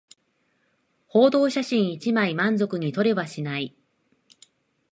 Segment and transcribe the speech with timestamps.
[1.07, 3.75] 報道写真一枚満足に撮れはしない